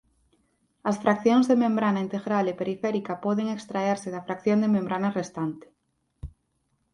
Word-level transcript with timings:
As 0.89 0.97
fraccións 1.03 1.45
de 1.47 1.55
membrana 1.63 2.03
integral 2.07 2.45
e 2.47 2.59
periférica 2.61 3.13
poden 3.25 3.47
extraerse 3.57 4.09
da 4.11 4.25
fracción 4.27 4.57
de 4.61 4.71
membrana 4.75 5.09
restante. 5.19 5.67